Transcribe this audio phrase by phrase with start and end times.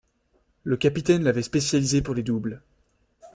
[0.63, 2.63] Le capitaine l'avait spécialisé pour les doubles.